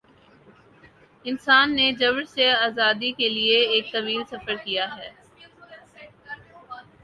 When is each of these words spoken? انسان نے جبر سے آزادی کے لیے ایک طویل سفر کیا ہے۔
انسان 1.25 1.75
نے 1.75 1.91
جبر 1.93 2.23
سے 2.25 2.49
آزادی 2.51 3.11
کے 3.11 3.29
لیے 3.29 3.59
ایک 3.67 3.91
طویل 3.91 4.23
سفر 4.29 4.55
کیا 4.63 4.87
ہے۔ 4.97 5.09